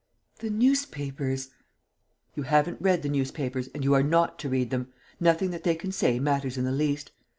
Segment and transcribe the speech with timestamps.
[0.39, 1.51] "The newspapers...."
[2.33, 4.91] "You haven't read the newspapers and you are not to read them.
[5.19, 7.11] Nothing that they can say matters in the least.